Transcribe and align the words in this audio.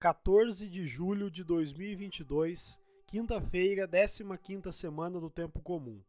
14 0.00 0.68
de 0.68 0.86
julho 0.86 1.28
de 1.28 1.42
2022, 1.42 2.80
quinta-feira, 3.04 3.88
15ª 3.88 4.70
semana 4.70 5.18
do 5.18 5.28
tempo 5.28 5.60
comum. 5.60 6.00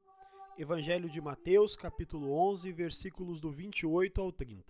Evangelho 0.59 1.09
de 1.09 1.19
Mateus, 1.19 1.75
capítulo 1.75 2.31
11, 2.31 2.71
versículos 2.71 3.41
do 3.41 3.49
28 3.49 4.21
ao 4.21 4.31
30. 4.31 4.63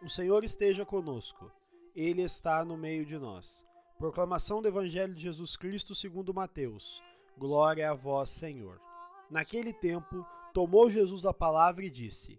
O 0.00 0.08
Senhor 0.08 0.44
esteja 0.44 0.86
conosco. 0.86 1.50
Ele 1.92 2.22
está 2.22 2.64
no 2.64 2.76
meio 2.76 3.04
de 3.04 3.18
nós. 3.18 3.66
Proclamação 3.98 4.62
do 4.62 4.68
Evangelho 4.68 5.12
de 5.12 5.22
Jesus 5.22 5.56
Cristo 5.56 5.92
segundo 5.92 6.32
Mateus. 6.32 7.02
Glória 7.36 7.90
a 7.90 7.94
vós, 7.94 8.30
Senhor. 8.30 8.80
Naquele 9.28 9.72
tempo, 9.72 10.24
tomou 10.54 10.88
Jesus 10.88 11.26
a 11.26 11.34
palavra 11.34 11.84
e 11.84 11.90
disse: 11.90 12.38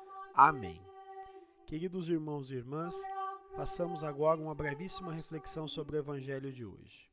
Amém. 0.33 0.79
Queridos 1.65 2.07
irmãos 2.07 2.51
e 2.51 2.55
irmãs, 2.55 2.95
façamos 3.53 4.01
agora 4.01 4.41
uma 4.41 4.55
brevíssima 4.55 5.11
reflexão 5.11 5.67
sobre 5.67 5.97
o 5.97 5.99
Evangelho 5.99 6.53
de 6.53 6.65
hoje. 6.65 7.09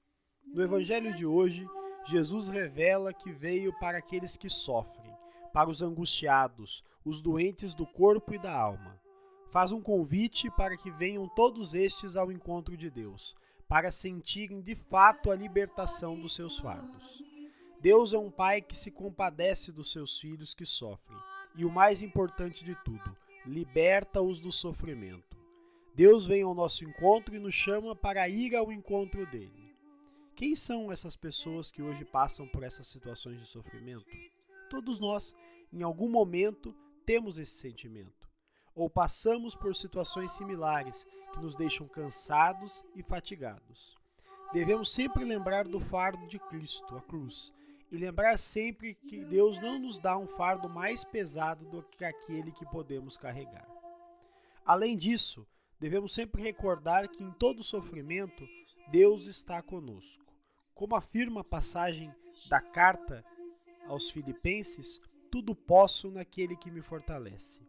No 0.47 0.62
Evangelho 0.62 1.12
de 1.12 1.27
hoje, 1.27 1.66
Jesus 2.06 2.48
revela 2.48 3.12
que 3.12 3.33
veio 3.33 3.77
para 3.80 3.98
aqueles 3.98 4.36
que 4.36 4.48
sofrem, 4.48 5.12
para 5.52 5.69
os 5.69 5.83
angustiados, 5.83 6.84
os 7.05 7.20
doentes 7.20 7.75
do 7.75 7.84
corpo 7.84 8.34
e 8.34 8.38
da 8.38 8.56
alma. 8.56 9.00
Faz 9.50 9.72
um 9.72 9.82
convite 9.82 10.48
para 10.53 10.77
que 10.77 10.91
venham 10.91 11.28
todos 11.28 11.75
estes 11.75 12.14
ao 12.14 12.30
encontro 12.30 12.77
de 12.77 12.88
Deus, 12.88 13.34
para 13.66 13.91
sentirem 13.91 14.60
de 14.60 14.77
fato 14.77 15.32
a 15.32 15.34
libertação 15.34 16.19
dos 16.19 16.36
seus 16.36 16.56
fardos. 16.56 17.20
Deus 17.80 18.12
é 18.12 18.19
um 18.19 18.30
pai 18.30 18.62
que 18.62 18.77
se 18.77 18.92
compadece 18.92 19.72
dos 19.72 19.91
seus 19.91 20.21
filhos 20.21 20.54
que 20.54 20.65
sofrem 20.65 21.19
e 21.56 21.64
o 21.64 21.70
mais 21.70 22.03
importante 22.03 22.64
de 22.64 22.75
tudo, 22.84 23.14
liberta-os 23.44 24.41
do 24.41 24.53
sofrimento. 24.53 25.36
Deus 25.94 26.25
vem 26.25 26.42
ao 26.42 26.54
nosso 26.54 26.84
encontro 26.84 27.34
e 27.34 27.38
nos 27.38 27.54
chama 27.54 27.94
para 27.97 28.28
ir 28.28 28.54
ao 28.54 28.70
encontro 28.70 29.26
dele. 29.26 29.75
Quem 30.36 30.54
são 30.54 30.92
essas 30.92 31.16
pessoas 31.16 31.69
que 31.69 31.82
hoje 31.82 32.04
passam 32.04 32.47
por 32.47 32.62
essas 32.62 32.86
situações 32.86 33.41
de 33.41 33.47
sofrimento? 33.47 34.06
Todos 34.70 35.00
nós, 35.00 35.34
em 35.72 35.82
algum 35.82 36.09
momento, 36.09 36.72
temos 37.04 37.38
esse 37.38 37.54
sentimento. 37.54 38.28
Ou 38.75 38.88
passamos 38.88 39.56
por 39.56 39.75
situações 39.75 40.30
similares 40.30 41.04
que 41.32 41.41
nos 41.41 41.56
deixam 41.56 41.88
cansados 41.88 42.84
e 42.94 43.03
fatigados. 43.03 43.97
Devemos 44.53 44.92
sempre 44.92 45.25
lembrar 45.25 45.66
do 45.66 45.80
fardo 45.80 46.26
de 46.28 46.38
Cristo, 46.38 46.97
a 46.97 47.00
cruz, 47.00 47.53
e 47.91 47.97
lembrar 47.97 48.38
sempre 48.38 48.94
que 48.94 49.25
Deus 49.25 49.60
não 49.60 49.78
nos 49.78 49.99
dá 49.99 50.16
um 50.16 50.26
fardo 50.26 50.69
mais 50.69 51.04
pesado 51.04 51.65
do 51.66 51.82
que 51.82 52.04
aquele 52.04 52.53
que 52.53 52.66
podemos 52.66 53.16
carregar. 53.16 53.66
Além 54.65 54.97
disso, 54.97 55.47
devemos 55.81 56.12
sempre 56.12 56.43
recordar 56.43 57.09
que 57.09 57.22
em 57.22 57.31
todo 57.32 57.65
sofrimento 57.65 58.47
Deus 58.91 59.27
está 59.27 59.62
conosco. 59.62 60.25
Como 60.75 60.94
afirma 60.94 61.41
a 61.41 61.44
passagem 61.44 62.15
da 62.48 62.60
carta 62.60 63.25
aos 63.87 64.10
Filipenses, 64.10 65.09
tudo 65.31 65.54
posso 65.54 66.10
naquele 66.10 66.56
que 66.56 66.71
me 66.71 66.82
fortalece. 66.82 67.60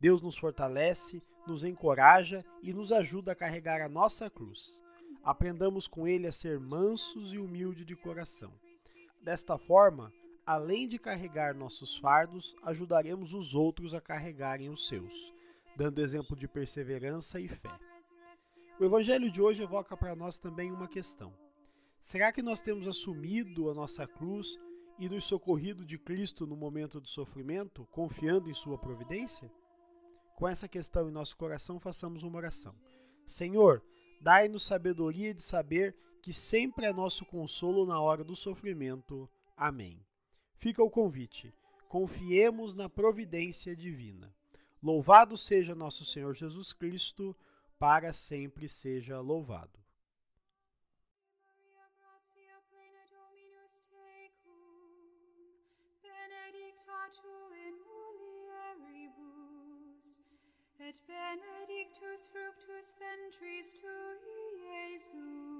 Deus 0.00 0.22
nos 0.22 0.38
fortalece, 0.38 1.22
nos 1.46 1.62
encoraja 1.62 2.44
e 2.62 2.72
nos 2.72 2.90
ajuda 2.90 3.32
a 3.32 3.36
carregar 3.36 3.82
a 3.82 3.88
nossa 3.88 4.30
cruz. 4.30 4.80
Aprendamos 5.22 5.86
com 5.86 6.08
ele 6.08 6.26
a 6.26 6.32
ser 6.32 6.58
mansos 6.58 7.34
e 7.34 7.38
humildes 7.38 7.86
de 7.86 7.94
coração. 7.94 8.52
Desta 9.20 9.58
forma, 9.58 10.10
além 10.46 10.88
de 10.88 10.98
carregar 10.98 11.54
nossos 11.54 11.94
fardos, 11.96 12.56
ajudaremos 12.62 13.34
os 13.34 13.54
outros 13.54 13.92
a 13.92 14.00
carregarem 14.00 14.70
os 14.70 14.88
seus, 14.88 15.32
dando 15.76 16.00
exemplo 16.00 16.34
de 16.34 16.48
perseverança 16.48 17.38
e 17.38 17.46
fé. 17.46 17.78
O 18.78 18.84
Evangelho 18.84 19.30
de 19.30 19.42
hoje 19.42 19.62
evoca 19.62 19.94
para 19.94 20.16
nós 20.16 20.38
também 20.38 20.72
uma 20.72 20.88
questão: 20.88 21.34
será 22.00 22.32
que 22.32 22.40
nós 22.40 22.62
temos 22.62 22.88
assumido 22.88 23.68
a 23.70 23.74
nossa 23.74 24.06
cruz 24.06 24.58
e 24.98 25.06
nos 25.06 25.24
socorrido 25.24 25.84
de 25.84 25.98
Cristo 25.98 26.46
no 26.46 26.56
momento 26.56 26.98
do 26.98 27.08
sofrimento, 27.08 27.86
confiando 27.90 28.50
em 28.50 28.54
Sua 28.54 28.78
providência? 28.78 29.52
Com 30.34 30.48
essa 30.48 30.66
questão 30.66 31.10
em 31.10 31.12
nosso 31.12 31.36
coração, 31.36 31.78
façamos 31.78 32.22
uma 32.22 32.38
oração. 32.38 32.74
Senhor, 33.26 33.84
dai-nos 34.22 34.64
sabedoria 34.64 35.34
de 35.34 35.42
saber 35.42 35.94
que 36.20 36.32
sempre 36.32 36.86
é 36.86 36.92
nosso 36.92 37.24
consolo 37.24 37.86
na 37.86 38.00
hora 38.00 38.22
do 38.22 38.36
sofrimento. 38.36 39.28
Amém. 39.56 40.04
Fica 40.56 40.82
o 40.82 40.90
convite. 40.90 41.52
Confiemos 41.88 42.74
na 42.74 42.88
providência 42.88 43.74
divina. 43.74 44.32
Louvado 44.82 45.36
seja 45.36 45.74
nosso 45.74 46.04
Senhor 46.04 46.34
Jesus 46.34 46.72
Cristo, 46.72 47.36
para 47.78 48.12
sempre 48.12 48.68
seja 48.68 49.20
louvado. 49.20 49.80
Et 60.90 60.98
benedictus 61.06 62.26
fructus 62.26 62.94
ventris 62.98 63.74
tui, 63.74 64.90
Iesus. 64.90 65.59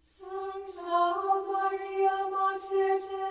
Sancta 0.00 1.02
Maria 1.50 2.18
Mater 2.30 2.98
Dei, 2.98 3.25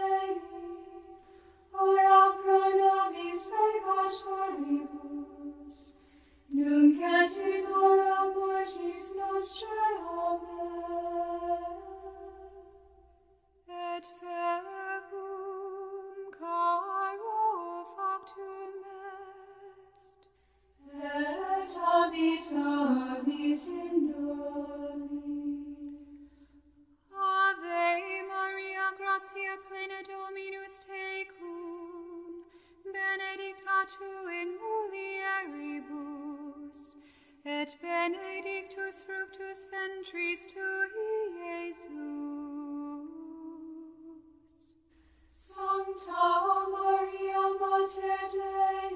Maria 46.67 47.43
Mater 47.59 48.27
Dei, 48.31 48.95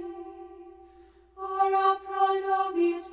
ora 1.37 1.95
pro 1.95 2.39
nobis 2.41 3.09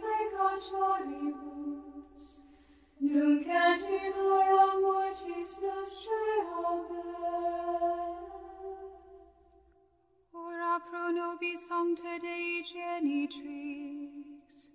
nunc 3.01 3.47
et 3.47 3.89
in 3.89 4.13
hora 4.13 4.81
mortis 4.81 5.61
nostrae, 5.63 6.41
Amen. 6.65 8.17
Ora 10.33 10.81
pro 10.81 11.11
nobis 11.11 11.61
sancta 11.69 12.19
Dei 12.19 12.63
genitrix, 12.73 14.71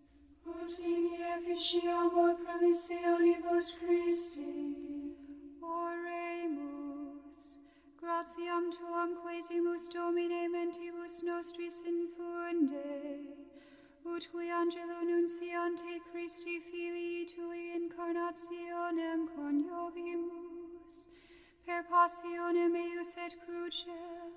ut 0.46 0.80
in 0.80 1.04
efficiamur 1.34 2.36
promissionibus 2.44 3.70
Christi, 3.80 5.16
oremus, 5.62 7.42
gratiam 8.00 8.66
Tuam 8.72 9.12
quesimus 9.24 9.90
Domine 9.90 10.48
mentibus 10.50 11.24
nostris 11.24 11.84
infunde, 11.86 13.41
ut 14.06 14.28
qui 14.32 14.50
angelo 14.50 15.02
nunciante 15.04 16.02
Christi 16.12 16.60
Filii 16.60 17.26
Tui 17.26 17.74
incarnationem 17.76 19.28
coniovimus, 19.36 21.08
per 21.66 21.84
passionem 21.84 22.76
eius 22.76 23.16
et 23.18 23.36
crucem, 23.46 24.32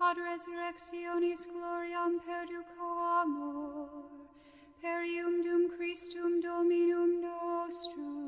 ad 0.00 0.16
resurrectionis 0.18 1.46
gloriam 1.52 2.20
perducamur, 2.20 3.88
per 4.80 5.02
ium 5.02 5.70
Christum 5.76 6.40
Dominum 6.40 7.20
nostrum. 7.20 8.25